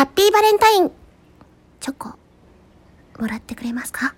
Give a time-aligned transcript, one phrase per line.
[0.00, 0.90] ハッピーバレンタイン、
[1.78, 2.08] チョコ、
[3.20, 4.14] もらってくれますか？